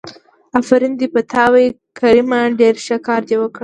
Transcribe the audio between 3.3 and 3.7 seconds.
وکړ.